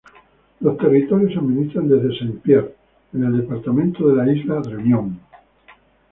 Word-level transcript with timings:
Los 0.61 0.79
territorios 0.79 1.31
se 1.31 1.37
administran 1.37 1.87
desde 1.87 2.17
Saint 2.17 2.41
Pierre, 2.41 2.73
en 3.13 3.23
el 3.23 3.37
departamento 3.37 4.07
de 4.09 4.15
la 4.15 4.33
isla 4.33 4.59
Reunión. 4.63 5.19